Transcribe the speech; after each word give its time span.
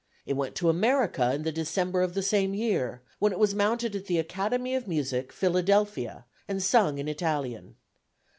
It 0.25 0.33
went 0.33 0.55
to 0.55 0.67
America 0.67 1.31
in 1.31 1.43
the 1.43 1.51
December 1.51 2.01
of 2.01 2.15
the 2.15 2.23
same 2.23 2.55
year, 2.55 3.03
when 3.19 3.31
it 3.31 3.37
was 3.37 3.53
mounted 3.53 3.95
at 3.95 4.05
the 4.07 4.17
Academy 4.17 4.73
of 4.73 4.87
Music, 4.87 5.31
Philadelphia, 5.31 6.25
and 6.47 6.63
sung 6.63 6.97
in 6.97 7.07
Italian. 7.07 7.75